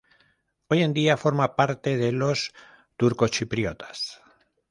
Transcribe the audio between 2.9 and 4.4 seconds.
turcochipriotas.